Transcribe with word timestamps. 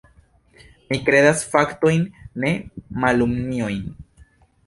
Mi 0.93 0.97
kredas 1.09 1.43
faktojn, 1.51 2.07
ne 2.45 2.53
kalumniojn. 3.03 3.79